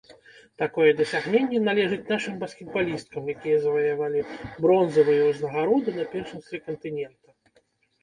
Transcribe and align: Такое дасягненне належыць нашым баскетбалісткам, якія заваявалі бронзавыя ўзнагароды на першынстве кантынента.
Такое 0.61 0.93
дасягненне 1.01 1.59
належыць 1.67 2.09
нашым 2.13 2.33
баскетбалісткам, 2.45 3.23
якія 3.35 3.61
заваявалі 3.67 4.19
бронзавыя 4.67 5.31
ўзнагароды 5.31 5.89
на 6.03 6.11
першынстве 6.19 6.67
кантынента. 6.69 7.27